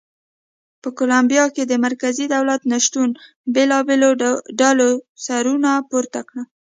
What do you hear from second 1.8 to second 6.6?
مرکزي دولت نه شتون بېلابېلو ډلو سرونه پورته کړل.